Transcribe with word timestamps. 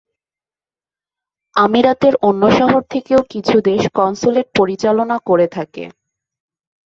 আমিরাতের 1.55 2.13
অন্য 2.21 2.43
শহর 2.59 2.81
থেকেও 2.93 3.21
কিছু 3.29 3.55
দেশ 3.69 3.81
কনস্যুলেট 3.97 4.47
পরিচালনা 4.59 5.17
করে 5.25 5.47
থাকে। 5.47 5.83